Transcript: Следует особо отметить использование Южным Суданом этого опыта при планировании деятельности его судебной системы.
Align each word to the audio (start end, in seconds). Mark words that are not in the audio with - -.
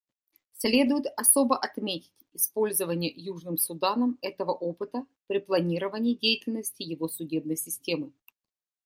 Следует 0.57 1.05
особо 1.15 1.55
отметить 1.59 2.11
использование 2.33 3.11
Южным 3.15 3.59
Суданом 3.59 4.17
этого 4.23 4.51
опыта 4.51 5.05
при 5.27 5.37
планировании 5.37 6.15
деятельности 6.15 6.81
его 6.81 7.07
судебной 7.07 7.55
системы. 7.55 8.11